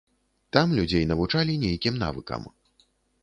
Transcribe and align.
Там 0.55 0.71
людзей 0.77 1.03
навучалі 1.11 1.59
нейкім 1.65 1.99
навыкам. 2.05 2.47